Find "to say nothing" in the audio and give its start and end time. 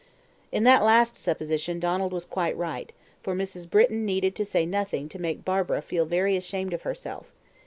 4.37-5.07